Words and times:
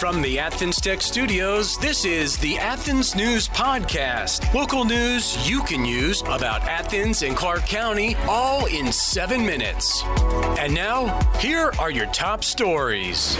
From 0.00 0.22
the 0.22 0.38
Athens 0.38 0.80
Tech 0.80 1.02
Studios, 1.02 1.76
this 1.76 2.06
is 2.06 2.38
the 2.38 2.56
Athens 2.56 3.14
News 3.14 3.46
Podcast. 3.48 4.50
Local 4.54 4.86
news 4.86 5.46
you 5.46 5.60
can 5.64 5.84
use 5.84 6.22
about 6.22 6.62
Athens 6.62 7.22
and 7.22 7.36
Clarke 7.36 7.66
County 7.66 8.16
all 8.26 8.64
in 8.64 8.90
seven 8.92 9.44
minutes. 9.44 10.02
And 10.58 10.72
now, 10.72 11.20
here 11.38 11.70
are 11.78 11.90
your 11.90 12.06
top 12.06 12.44
stories. 12.44 13.36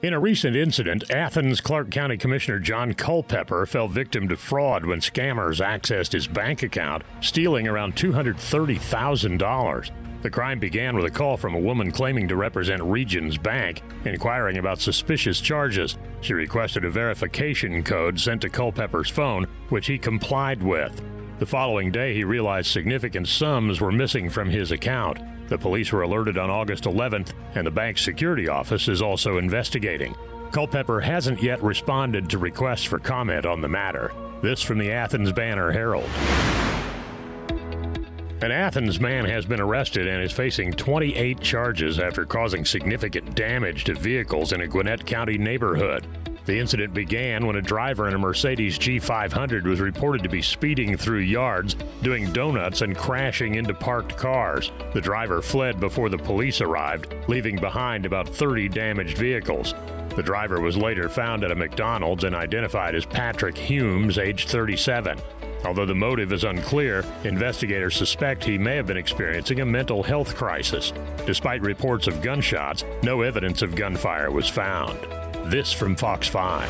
In 0.00 0.12
a 0.12 0.20
recent 0.20 0.54
incident, 0.54 1.10
Athens 1.10 1.60
Clarke 1.60 1.90
County 1.90 2.16
Commissioner 2.16 2.60
John 2.60 2.94
Culpepper 2.94 3.66
fell 3.66 3.88
victim 3.88 4.28
to 4.28 4.36
fraud 4.36 4.86
when 4.86 5.00
scammers 5.00 5.60
accessed 5.60 6.12
his 6.12 6.28
bank 6.28 6.62
account, 6.62 7.02
stealing 7.20 7.66
around 7.66 7.96
$230,000. 7.96 9.90
The 10.22 10.30
crime 10.30 10.60
began 10.60 10.94
with 10.94 11.06
a 11.06 11.10
call 11.10 11.36
from 11.36 11.56
a 11.56 11.60
woman 11.60 11.90
claiming 11.90 12.28
to 12.28 12.36
represent 12.36 12.80
Regions 12.80 13.36
Bank, 13.38 13.82
inquiring 14.04 14.58
about 14.58 14.80
suspicious 14.80 15.40
charges. 15.40 15.98
She 16.20 16.32
requested 16.32 16.84
a 16.84 16.90
verification 16.90 17.82
code 17.82 18.20
sent 18.20 18.42
to 18.42 18.48
Culpepper's 18.48 19.10
phone, 19.10 19.48
which 19.68 19.88
he 19.88 19.98
complied 19.98 20.62
with. 20.62 21.02
The 21.38 21.46
following 21.46 21.92
day, 21.92 22.14
he 22.14 22.24
realized 22.24 22.66
significant 22.66 23.28
sums 23.28 23.80
were 23.80 23.92
missing 23.92 24.28
from 24.28 24.50
his 24.50 24.72
account. 24.72 25.20
The 25.48 25.56
police 25.56 25.92
were 25.92 26.02
alerted 26.02 26.36
on 26.36 26.50
August 26.50 26.82
11th, 26.82 27.32
and 27.54 27.64
the 27.64 27.70
bank's 27.70 28.02
security 28.02 28.48
office 28.48 28.88
is 28.88 29.00
also 29.00 29.38
investigating. 29.38 30.16
Culpepper 30.50 31.00
hasn't 31.00 31.40
yet 31.40 31.62
responded 31.62 32.28
to 32.30 32.38
requests 32.38 32.82
for 32.82 32.98
comment 32.98 33.46
on 33.46 33.60
the 33.60 33.68
matter. 33.68 34.12
This 34.42 34.62
from 34.62 34.78
the 34.78 34.90
Athens 34.90 35.30
Banner 35.30 35.70
Herald. 35.70 36.10
An 38.40 38.50
Athens 38.50 38.98
man 38.98 39.24
has 39.24 39.46
been 39.46 39.60
arrested 39.60 40.08
and 40.08 40.20
is 40.20 40.32
facing 40.32 40.72
28 40.72 41.40
charges 41.40 42.00
after 42.00 42.24
causing 42.24 42.64
significant 42.64 43.36
damage 43.36 43.84
to 43.84 43.94
vehicles 43.94 44.52
in 44.52 44.62
a 44.62 44.66
Gwinnett 44.66 45.06
County 45.06 45.38
neighborhood. 45.38 46.04
The 46.48 46.58
incident 46.58 46.94
began 46.94 47.46
when 47.46 47.56
a 47.56 47.60
driver 47.60 48.08
in 48.08 48.14
a 48.14 48.18
Mercedes 48.18 48.78
G500 48.78 49.64
was 49.64 49.82
reported 49.82 50.22
to 50.22 50.30
be 50.30 50.40
speeding 50.40 50.96
through 50.96 51.18
yards, 51.18 51.76
doing 52.00 52.32
donuts, 52.32 52.80
and 52.80 52.96
crashing 52.96 53.56
into 53.56 53.74
parked 53.74 54.16
cars. 54.16 54.72
The 54.94 55.00
driver 55.02 55.42
fled 55.42 55.78
before 55.78 56.08
the 56.08 56.16
police 56.16 56.62
arrived, 56.62 57.14
leaving 57.28 57.56
behind 57.56 58.06
about 58.06 58.30
30 58.30 58.70
damaged 58.70 59.18
vehicles. 59.18 59.74
The 60.16 60.22
driver 60.22 60.58
was 60.58 60.74
later 60.74 61.10
found 61.10 61.44
at 61.44 61.52
a 61.52 61.54
McDonald's 61.54 62.24
and 62.24 62.34
identified 62.34 62.94
as 62.94 63.04
Patrick 63.04 63.58
Humes, 63.58 64.16
age 64.16 64.46
37. 64.46 65.20
Although 65.66 65.84
the 65.84 65.94
motive 65.94 66.32
is 66.32 66.44
unclear, 66.44 67.04
investigators 67.24 67.94
suspect 67.94 68.42
he 68.42 68.56
may 68.56 68.76
have 68.76 68.86
been 68.86 68.96
experiencing 68.96 69.60
a 69.60 69.66
mental 69.66 70.02
health 70.02 70.34
crisis. 70.34 70.94
Despite 71.26 71.60
reports 71.60 72.06
of 72.06 72.22
gunshots, 72.22 72.86
no 73.02 73.20
evidence 73.20 73.60
of 73.60 73.74
gunfire 73.74 74.30
was 74.30 74.48
found. 74.48 74.98
This 75.44 75.72
from 75.72 75.96
Fox 75.96 76.28
5. 76.28 76.68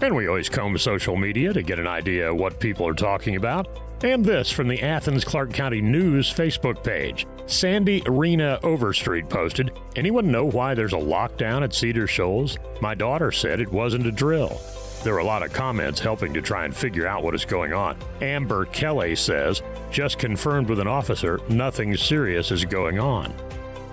And 0.00 0.14
we 0.14 0.28
always 0.28 0.48
comb 0.48 0.78
social 0.78 1.16
media 1.16 1.52
to 1.52 1.62
get 1.62 1.80
an 1.80 1.88
idea 1.88 2.30
of 2.30 2.36
what 2.36 2.60
people 2.60 2.86
are 2.86 2.94
talking 2.94 3.34
about. 3.34 3.66
And 4.04 4.24
this 4.24 4.52
from 4.52 4.68
the 4.68 4.80
Athens 4.80 5.24
Clarke 5.24 5.52
County 5.52 5.80
News 5.80 6.32
Facebook 6.32 6.84
page. 6.84 7.26
Sandy 7.46 8.02
Arena 8.06 8.60
Overstreet 8.62 9.28
posted, 9.28 9.72
Anyone 9.96 10.30
know 10.30 10.44
why 10.44 10.74
there's 10.74 10.92
a 10.92 10.96
lockdown 10.96 11.62
at 11.64 11.74
Cedar 11.74 12.06
Shoals? 12.06 12.58
My 12.80 12.94
daughter 12.94 13.32
said 13.32 13.58
it 13.58 13.72
wasn't 13.72 14.06
a 14.06 14.12
drill. 14.12 14.60
There 15.02 15.14
are 15.14 15.18
a 15.18 15.24
lot 15.24 15.42
of 15.42 15.52
comments 15.52 15.98
helping 15.98 16.32
to 16.34 16.42
try 16.42 16.64
and 16.64 16.76
figure 16.76 17.06
out 17.06 17.24
what 17.24 17.34
is 17.34 17.44
going 17.44 17.72
on. 17.72 17.96
Amber 18.20 18.66
Kelly 18.66 19.16
says, 19.16 19.62
just 19.90 20.18
confirmed 20.18 20.68
with 20.68 20.78
an 20.78 20.86
officer, 20.86 21.40
nothing 21.48 21.96
serious 21.96 22.52
is 22.52 22.64
going 22.64 23.00
on. 23.00 23.34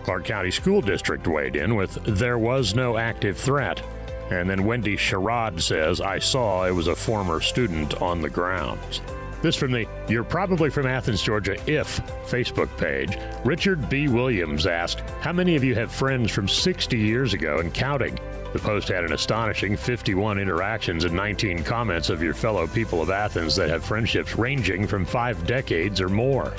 Clarke 0.06 0.26
County 0.26 0.52
School 0.52 0.82
District 0.82 1.26
weighed 1.26 1.56
in 1.56 1.74
with 1.74 1.96
there 2.04 2.38
was 2.38 2.76
no 2.76 2.96
active 2.96 3.40
threat. 3.40 3.82
And 4.30 4.48
then 4.48 4.64
Wendy 4.64 4.96
Sherrod 4.96 5.60
says, 5.60 6.00
I 6.00 6.20
saw 6.20 6.64
it 6.66 6.72
was 6.72 6.88
a 6.88 6.96
former 6.96 7.42
student 7.42 8.00
on 8.04 8.22
the 8.22 8.30
grounds. 8.30 9.02
This 9.42 9.56
from 9.56 9.72
the 9.72 9.88
You're 10.08 10.24
Probably 10.24 10.70
from 10.70 10.86
Athens, 10.86 11.24
Georgia 11.24 11.56
If 11.66 12.00
Facebook 12.28 12.70
page. 12.78 13.18
Richard 13.44 13.90
B. 13.90 14.08
Williams 14.08 14.68
asked, 14.68 15.00
How 15.22 15.34
many 15.34 15.56
of 15.56 15.64
you 15.64 15.74
have 15.74 15.92
friends 15.92 16.32
from 16.32 16.48
60 16.48 16.96
years 16.96 17.34
ago 17.34 17.58
and 17.58 17.74
counting? 17.74 18.20
The 18.54 18.60
post 18.60 18.90
had 18.90 19.06
an 19.06 19.14
astonishing 19.14 19.76
51 19.76 20.38
interactions 20.38 21.04
and 21.04 21.16
19 21.16 21.64
comments 21.64 22.10
of 22.10 22.22
your 22.22 22.36
fellow 22.36 22.68
people 22.68 23.02
of 23.02 23.10
Athens 23.10 23.56
that 23.56 23.70
have 23.70 23.84
friendships 23.84 24.36
ranging 24.36 24.86
from 24.86 25.04
five 25.04 25.48
decades 25.48 26.00
or 26.00 26.10
more. 26.10 26.54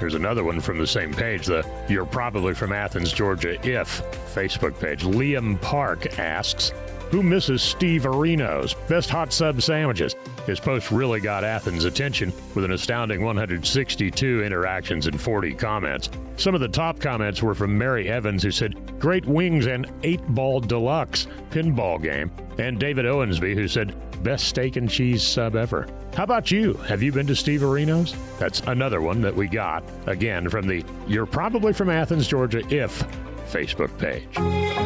Here's 0.00 0.14
another 0.14 0.44
one 0.44 0.60
from 0.60 0.78
the 0.78 0.86
same 0.86 1.12
page, 1.12 1.44
the 1.44 1.62
You're 1.86 2.06
Probably 2.06 2.54
from 2.54 2.72
Athens, 2.72 3.12
Georgia 3.12 3.58
If 3.62 4.02
Facebook 4.34 4.80
page. 4.80 5.02
Liam 5.02 5.60
Park 5.60 6.18
asks, 6.18 6.72
Who 7.10 7.24
misses 7.24 7.60
Steve 7.60 8.06
Areno's 8.06 8.74
best 8.88 9.10
hot 9.10 9.32
sub 9.32 9.60
sandwiches? 9.60 10.14
His 10.46 10.60
post 10.60 10.92
really 10.92 11.18
got 11.18 11.42
Athens' 11.42 11.84
attention 11.84 12.32
with 12.54 12.64
an 12.64 12.70
astounding 12.70 13.24
162 13.24 14.44
interactions 14.44 15.08
and 15.08 15.20
40 15.20 15.54
comments. 15.54 16.08
Some 16.36 16.54
of 16.54 16.60
the 16.60 16.68
top 16.68 17.00
comments 17.00 17.42
were 17.42 17.54
from 17.54 17.76
Mary 17.76 18.08
Evans, 18.08 18.44
who 18.44 18.52
said, 18.52 18.98
Great 19.00 19.26
wings 19.26 19.66
and 19.66 19.90
eight 20.04 20.24
ball 20.28 20.60
deluxe 20.60 21.26
pinball 21.50 22.00
game, 22.00 22.30
and 22.58 22.78
David 22.78 23.06
Owensby, 23.06 23.54
who 23.54 23.66
said, 23.66 23.92
Best 24.22 24.46
steak 24.46 24.76
and 24.76 24.88
cheese 24.88 25.22
sub 25.22 25.56
ever. 25.56 25.88
How 26.14 26.24
about 26.24 26.50
you? 26.50 26.74
Have 26.74 27.02
you 27.02 27.10
been 27.10 27.26
to 27.26 27.34
Steve 27.34 27.62
Areno's? 27.62 28.14
That's 28.38 28.60
another 28.60 29.00
one 29.00 29.20
that 29.22 29.34
we 29.34 29.48
got, 29.48 29.82
again, 30.06 30.48
from 30.48 30.68
the 30.68 30.84
You're 31.08 31.26
Probably 31.26 31.72
from 31.72 31.90
Athens, 31.90 32.28
Georgia, 32.28 32.62
if 32.72 33.02
Facebook 33.50 33.96
page. 33.98 34.79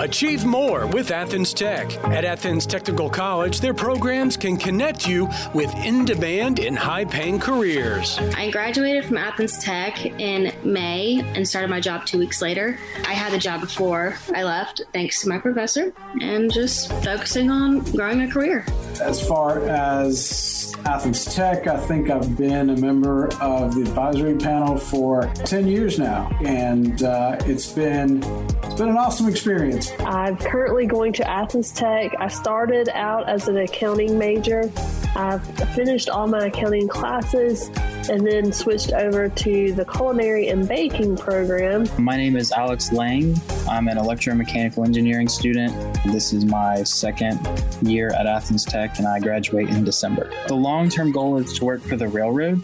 Achieve 0.00 0.44
more 0.44 0.86
with 0.86 1.10
Athens 1.10 1.52
Tech. 1.52 1.92
At 2.04 2.24
Athens 2.24 2.66
Technical 2.66 3.10
College, 3.10 3.58
their 3.58 3.74
programs 3.74 4.36
can 4.36 4.56
connect 4.56 5.08
you 5.08 5.28
with 5.54 5.74
in 5.74 6.04
demand 6.04 6.60
and 6.60 6.78
high 6.78 7.04
paying 7.04 7.40
careers. 7.40 8.16
I 8.36 8.52
graduated 8.52 9.06
from 9.06 9.16
Athens 9.16 9.58
Tech 9.58 10.06
in 10.06 10.54
May 10.62 11.20
and 11.34 11.48
started 11.48 11.68
my 11.68 11.80
job 11.80 12.06
two 12.06 12.18
weeks 12.18 12.40
later. 12.40 12.78
I 13.08 13.12
had 13.12 13.32
the 13.32 13.38
job 13.38 13.60
before 13.60 14.16
I 14.32 14.44
left, 14.44 14.82
thanks 14.92 15.20
to 15.22 15.28
my 15.28 15.38
professor, 15.38 15.92
and 16.20 16.52
just 16.52 16.92
focusing 17.02 17.50
on 17.50 17.80
growing 17.80 18.18
my 18.18 18.28
career. 18.28 18.64
As 19.00 19.26
far 19.26 19.60
as 19.68 20.74
Athens 20.84 21.24
Tech, 21.24 21.66
I 21.66 21.76
think 21.76 22.10
I've 22.10 22.36
been 22.36 22.70
a 22.70 22.76
member 22.76 23.26
of 23.40 23.74
the 23.74 23.82
advisory 23.82 24.34
panel 24.36 24.76
for 24.76 25.22
10 25.44 25.68
years 25.68 25.98
now, 25.98 26.30
and 26.44 27.02
uh, 27.02 27.36
it's 27.40 27.70
been 27.72 28.22
it's 28.64 28.74
been 28.74 28.88
an 28.88 28.96
awesome 28.96 29.28
experience. 29.28 29.92
I'm 30.00 30.36
currently 30.36 30.86
going 30.86 31.12
to 31.14 31.28
Athens 31.28 31.70
Tech. 31.72 32.12
I 32.18 32.28
started 32.28 32.88
out 32.90 33.28
as 33.28 33.48
an 33.48 33.56
accounting 33.58 34.18
major. 34.18 34.70
I've 35.14 35.44
finished 35.74 36.10
all 36.10 36.26
my 36.26 36.46
accounting 36.46 36.88
classes 36.88 37.70
and 38.08 38.26
then 38.26 38.52
switched 38.52 38.92
over 38.92 39.28
to 39.28 39.72
the 39.72 39.84
culinary 39.84 40.48
and 40.48 40.66
baking 40.66 41.16
program. 41.16 41.86
My 41.98 42.16
name 42.16 42.36
is 42.36 42.52
Alex 42.52 42.92
Lang. 42.92 43.36
I'm 43.68 43.88
an 43.88 43.98
electromechanical 43.98 44.84
engineering 44.84 45.28
student. 45.28 45.74
This 46.06 46.32
is 46.32 46.44
my 46.44 46.82
second 46.84 47.38
year 47.82 48.10
at 48.18 48.26
Athens 48.26 48.64
Tech, 48.64 48.87
and 48.96 49.06
I 49.06 49.20
graduate 49.20 49.68
in 49.68 49.84
December. 49.84 50.30
The 50.46 50.54
long 50.54 50.88
term 50.88 51.12
goal 51.12 51.38
is 51.38 51.52
to 51.58 51.64
work 51.64 51.82
for 51.82 51.96
the 51.96 52.08
railroad. 52.08 52.62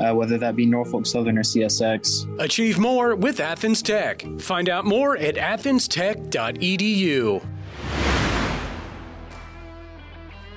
Uh, 0.00 0.14
whether 0.14 0.38
that 0.38 0.54
be 0.54 0.64
Norfolk 0.64 1.04
Southern 1.04 1.36
or 1.36 1.42
CSX. 1.42 2.38
Achieve 2.38 2.78
more 2.78 3.16
with 3.16 3.40
Athens 3.40 3.82
Tech. 3.82 4.24
Find 4.38 4.68
out 4.68 4.84
more 4.84 5.16
at 5.16 5.34
athenstech.edu. 5.34 7.44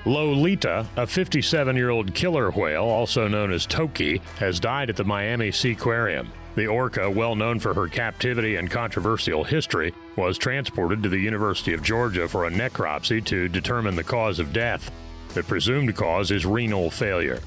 Lolita, 0.06 0.86
a 0.96 1.06
57 1.06 1.76
year 1.76 1.90
old 1.90 2.14
killer 2.14 2.50
whale, 2.50 2.84
also 2.84 3.26
known 3.26 3.52
as 3.52 3.66
Toki, 3.66 4.20
has 4.38 4.60
died 4.60 4.90
at 4.90 4.96
the 4.96 5.04
Miami 5.04 5.50
Seaquarium. 5.50 6.28
The 6.56 6.66
orca, 6.66 7.10
well 7.10 7.34
known 7.34 7.58
for 7.58 7.74
her 7.74 7.88
captivity 7.88 8.56
and 8.56 8.70
controversial 8.70 9.42
history, 9.42 9.92
was 10.16 10.38
transported 10.38 11.02
to 11.02 11.08
the 11.08 11.18
University 11.18 11.72
of 11.72 11.82
Georgia 11.82 12.28
for 12.28 12.46
a 12.46 12.50
necropsy 12.50 13.24
to 13.24 13.48
determine 13.48 13.96
the 13.96 14.04
cause 14.04 14.38
of 14.38 14.52
death. 14.52 14.90
The 15.34 15.42
presumed 15.42 15.96
cause 15.96 16.30
is 16.30 16.46
renal 16.46 16.90
failure. 16.90 17.40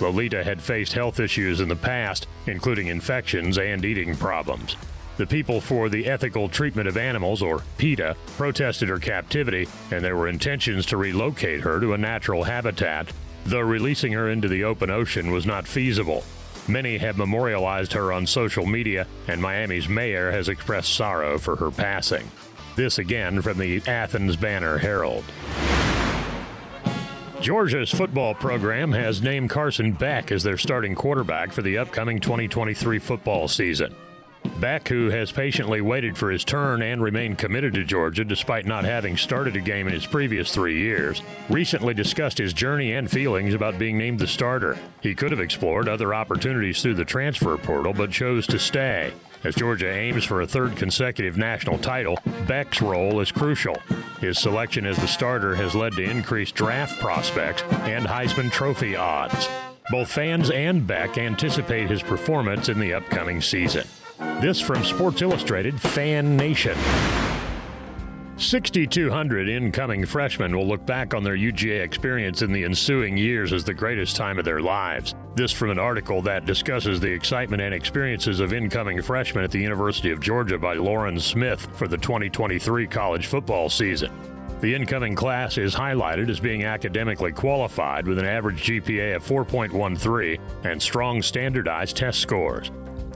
Lolita 0.00 0.42
had 0.42 0.62
faced 0.62 0.94
health 0.94 1.20
issues 1.20 1.60
in 1.60 1.68
the 1.68 1.76
past, 1.76 2.26
including 2.46 2.86
infections 2.86 3.58
and 3.58 3.84
eating 3.84 4.16
problems. 4.16 4.76
The 5.18 5.26
People 5.26 5.60
for 5.60 5.88
the 5.88 6.06
Ethical 6.06 6.48
Treatment 6.48 6.88
of 6.88 6.96
Animals, 6.96 7.42
or 7.42 7.64
PETA, 7.76 8.16
protested 8.36 8.88
her 8.88 8.98
captivity, 8.98 9.68
and 9.90 10.02
there 10.02 10.16
were 10.16 10.28
intentions 10.28 10.86
to 10.86 10.96
relocate 10.96 11.60
her 11.60 11.80
to 11.80 11.92
a 11.92 11.98
natural 11.98 12.44
habitat, 12.44 13.12
though 13.44 13.60
releasing 13.60 14.12
her 14.12 14.30
into 14.30 14.48
the 14.48 14.64
open 14.64 14.90
ocean 14.90 15.30
was 15.30 15.44
not 15.44 15.66
feasible. 15.66 16.24
Many 16.68 16.96
have 16.98 17.18
memorialized 17.18 17.92
her 17.94 18.12
on 18.12 18.26
social 18.26 18.64
media, 18.64 19.06
and 19.26 19.42
Miami's 19.42 19.88
mayor 19.88 20.30
has 20.30 20.48
expressed 20.48 20.94
sorrow 20.94 21.36
for 21.36 21.56
her 21.56 21.70
passing. 21.70 22.30
This 22.76 22.98
again 22.98 23.42
from 23.42 23.58
the 23.58 23.82
Athens 23.86 24.36
Banner 24.36 24.78
Herald. 24.78 25.24
Georgia's 27.40 27.90
football 27.90 28.34
program 28.34 28.90
has 28.90 29.22
named 29.22 29.48
Carson 29.48 29.92
Beck 29.92 30.32
as 30.32 30.42
their 30.42 30.58
starting 30.58 30.96
quarterback 30.96 31.52
for 31.52 31.62
the 31.62 31.78
upcoming 31.78 32.18
2023 32.18 32.98
football 32.98 33.46
season. 33.46 33.94
Beck, 34.58 34.88
who 34.88 35.08
has 35.10 35.30
patiently 35.30 35.80
waited 35.80 36.18
for 36.18 36.32
his 36.32 36.44
turn 36.44 36.82
and 36.82 37.00
remained 37.00 37.38
committed 37.38 37.74
to 37.74 37.84
Georgia 37.84 38.24
despite 38.24 38.66
not 38.66 38.84
having 38.84 39.16
started 39.16 39.54
a 39.54 39.60
game 39.60 39.86
in 39.86 39.92
his 39.92 40.06
previous 40.06 40.52
three 40.52 40.78
years, 40.78 41.22
recently 41.48 41.94
discussed 41.94 42.38
his 42.38 42.52
journey 42.52 42.94
and 42.94 43.08
feelings 43.08 43.54
about 43.54 43.78
being 43.78 43.96
named 43.96 44.18
the 44.18 44.26
starter. 44.26 44.76
He 45.00 45.14
could 45.14 45.30
have 45.30 45.40
explored 45.40 45.88
other 45.88 46.12
opportunities 46.12 46.82
through 46.82 46.94
the 46.94 47.04
transfer 47.04 47.56
portal, 47.56 47.92
but 47.92 48.10
chose 48.10 48.48
to 48.48 48.58
stay. 48.58 49.12
As 49.44 49.54
Georgia 49.54 49.88
aims 49.88 50.24
for 50.24 50.40
a 50.40 50.46
third 50.46 50.76
consecutive 50.76 51.36
national 51.36 51.78
title, 51.78 52.18
Beck's 52.46 52.82
role 52.82 53.20
is 53.20 53.30
crucial. 53.30 53.76
His 54.20 54.38
selection 54.38 54.84
as 54.84 54.96
the 54.96 55.06
starter 55.06 55.54
has 55.54 55.76
led 55.76 55.92
to 55.92 56.02
increased 56.02 56.56
draft 56.56 56.98
prospects 56.98 57.62
and 57.62 58.04
Heisman 58.04 58.50
Trophy 58.50 58.96
odds. 58.96 59.48
Both 59.90 60.10
fans 60.10 60.50
and 60.50 60.86
Beck 60.86 61.18
anticipate 61.18 61.88
his 61.88 62.02
performance 62.02 62.68
in 62.68 62.80
the 62.80 62.94
upcoming 62.94 63.40
season. 63.40 63.86
This 64.40 64.60
from 64.60 64.82
Sports 64.84 65.22
Illustrated 65.22 65.80
Fan 65.80 66.36
Nation. 66.36 66.76
6,200 68.38 69.48
incoming 69.48 70.06
freshmen 70.06 70.56
will 70.56 70.66
look 70.66 70.86
back 70.86 71.12
on 71.12 71.24
their 71.24 71.36
UGA 71.36 71.82
experience 71.82 72.40
in 72.40 72.52
the 72.52 72.62
ensuing 72.62 73.16
years 73.16 73.52
as 73.52 73.64
the 73.64 73.74
greatest 73.74 74.14
time 74.14 74.38
of 74.38 74.44
their 74.44 74.60
lives. 74.60 75.16
This 75.34 75.50
from 75.50 75.70
an 75.70 75.78
article 75.80 76.22
that 76.22 76.46
discusses 76.46 77.00
the 77.00 77.10
excitement 77.10 77.60
and 77.60 77.74
experiences 77.74 78.38
of 78.38 78.52
incoming 78.52 79.02
freshmen 79.02 79.42
at 79.42 79.50
the 79.50 79.58
University 79.58 80.12
of 80.12 80.20
Georgia 80.20 80.56
by 80.56 80.74
Lauren 80.74 81.18
Smith 81.18 81.66
for 81.74 81.88
the 81.88 81.98
2023 81.98 82.86
college 82.86 83.26
football 83.26 83.68
season. 83.68 84.12
The 84.60 84.72
incoming 84.72 85.16
class 85.16 85.58
is 85.58 85.74
highlighted 85.74 86.30
as 86.30 86.38
being 86.38 86.64
academically 86.64 87.32
qualified 87.32 88.06
with 88.06 88.20
an 88.20 88.24
average 88.24 88.62
GPA 88.62 89.16
of 89.16 89.24
4.13 89.24 90.38
and 90.64 90.80
strong 90.80 91.22
standardized 91.22 91.96
test 91.96 92.20
scores. 92.20 92.70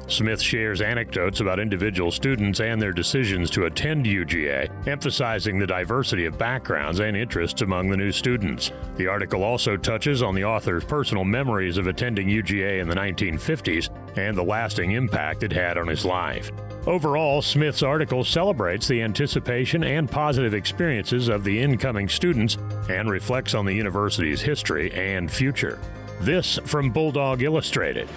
Smith 0.08 0.42
shares 0.42 0.80
anecdotes 0.80 1.40
about 1.40 1.60
individual 1.60 2.10
students 2.10 2.60
and 2.60 2.80
their 2.80 2.92
decisions 2.92 3.50
to 3.50 3.66
attend 3.66 4.06
UGA, 4.06 4.86
emphasizing 4.86 5.58
the 5.58 5.66
diversity 5.66 6.26
of 6.26 6.38
backgrounds 6.38 7.00
and 7.00 7.16
interests 7.16 7.62
among 7.62 7.88
the 7.88 7.96
new 7.96 8.12
students. 8.12 8.72
The 8.96 9.06
article 9.06 9.42
also 9.42 9.76
touches 9.76 10.22
on 10.22 10.34
the 10.34 10.44
author's 10.44 10.84
personal 10.84 11.24
memories 11.24 11.78
of 11.78 11.86
attending 11.86 12.28
UGA 12.28 12.80
in 12.80 12.88
the 12.88 12.94
1950s 12.94 13.88
and 14.16 14.36
the 14.36 14.42
lasting 14.42 14.92
impact 14.92 15.42
it 15.42 15.52
had 15.52 15.78
on 15.78 15.86
his 15.86 16.04
life. 16.04 16.50
Overall, 16.86 17.40
Smith's 17.40 17.82
article 17.82 18.24
celebrates 18.24 18.88
the 18.88 19.02
anticipation 19.02 19.84
and 19.84 20.10
positive 20.10 20.52
experiences 20.52 21.28
of 21.28 21.44
the 21.44 21.60
incoming 21.60 22.08
students 22.08 22.58
and 22.88 23.08
reflects 23.08 23.54
on 23.54 23.64
the 23.64 23.72
university's 23.72 24.42
history 24.42 24.92
and 24.92 25.30
future. 25.30 25.78
This 26.20 26.58
from 26.64 26.90
Bulldog 26.90 27.42
Illustrated. 27.42 28.08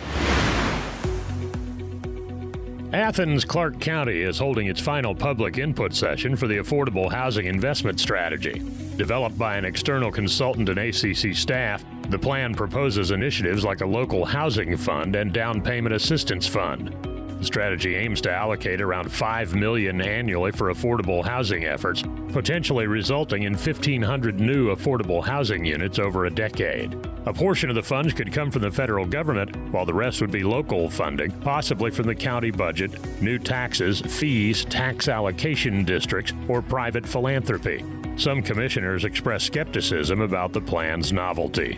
Athens 2.94 3.44
Clarke 3.44 3.80
County 3.80 4.22
is 4.22 4.38
holding 4.38 4.68
its 4.68 4.80
final 4.80 5.16
public 5.16 5.58
input 5.58 5.94
session 5.94 6.36
for 6.36 6.48
the 6.48 6.58
Affordable 6.58 7.12
Housing 7.12 7.48
Investment 7.48 8.00
Strategy. 8.00 8.62
Developed 8.96 9.38
by 9.38 9.58
an 9.58 9.66
external 9.66 10.12
consultant 10.12 10.70
and 10.70 10.78
ACC 10.78 11.36
staff, 11.36 11.84
the 12.10 12.20
plan 12.20 12.54
proposes 12.54 13.12
initiatives 13.12 13.66
like 13.66 13.82
a 13.82 13.86
local 13.86 14.24
housing 14.24 14.78
fund 14.78 15.16
and 15.16 15.34
down 15.34 15.62
payment 15.62 15.96
assistance 15.96 16.48
fund. 16.48 17.15
The 17.40 17.46
strategy 17.46 17.96
aims 17.96 18.22
to 18.22 18.32
allocate 18.32 18.82
around 18.82 19.12
5 19.12 19.56
million 19.56 20.02
annually 20.02 20.52
for 20.52 20.74
affordable 20.74 21.24
housing 21.24 21.66
efforts, 21.66 22.04
potentially 22.32 22.88
resulting 22.88 23.44
in 23.44 23.54
1500 23.54 24.40
new 24.40 24.74
affordable 24.74 25.24
housing 25.24 25.66
units 25.66 26.00
over 26.00 26.26
a 26.26 26.30
decade. 26.30 26.96
A 27.26 27.34
portion 27.34 27.70
of 27.70 27.76
the 27.76 27.84
funds 27.84 28.14
could 28.14 28.32
come 28.32 28.52
from 28.52 28.62
the 28.62 28.72
federal 28.72 29.06
government, 29.06 29.56
while 29.72 29.86
the 29.86 29.94
rest 29.94 30.22
would 30.22 30.32
be 30.32 30.44
local 30.44 30.90
funding, 30.90 31.32
possibly 31.42 31.92
from 31.92 32.08
the 32.08 32.16
county 32.16 32.52
budget, 32.52 32.92
new 33.22 33.38
taxes, 33.38 34.00
fees, 34.02 34.64
tax 34.66 35.08
allocation 35.08 35.84
districts, 35.84 36.34
or 36.48 36.62
private 36.62 37.06
philanthropy. 37.06 37.84
Some 38.16 38.42
commissioners 38.42 39.04
express 39.04 39.44
skepticism 39.44 40.22
about 40.22 40.54
the 40.54 40.62
plan's 40.62 41.12
novelty. 41.12 41.78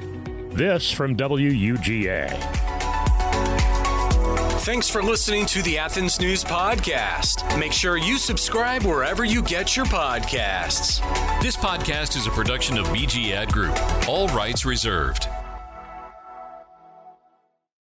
This 0.52 0.92
from 0.92 1.16
WUGA. 1.16 2.67
Thanks 4.68 4.90
for 4.90 5.02
listening 5.02 5.46
to 5.46 5.62
the 5.62 5.78
Athens 5.78 6.20
News 6.20 6.44
Podcast. 6.44 7.58
Make 7.58 7.72
sure 7.72 7.96
you 7.96 8.18
subscribe 8.18 8.84
wherever 8.84 9.24
you 9.24 9.42
get 9.42 9.78
your 9.78 9.86
podcasts. 9.86 11.00
This 11.42 11.56
podcast 11.56 12.18
is 12.18 12.28
a 12.28 12.32
production 12.32 12.78
of 12.78 12.86
BG 12.88 13.32
Ad 13.32 13.54
Group, 13.54 13.80
all 14.10 14.28
rights 14.28 14.66
reserved. 14.66 15.30